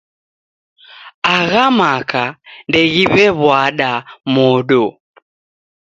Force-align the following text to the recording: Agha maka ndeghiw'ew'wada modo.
Agha 1.35 1.65
maka 1.79 2.23
ndeghiw'ew'wada 2.69 3.89
modo. 4.33 4.83